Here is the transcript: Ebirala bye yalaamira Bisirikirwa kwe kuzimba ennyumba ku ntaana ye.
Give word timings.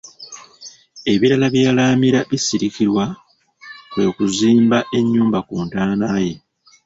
Ebirala 1.13 1.45
bye 1.53 1.65
yalaamira 1.67 2.19
Bisirikirwa 2.29 3.03
kwe 3.91 4.05
kuzimba 4.15 4.77
ennyumba 4.97 5.39
ku 5.47 5.55
ntaana 5.65 6.07
ye. 6.25 6.33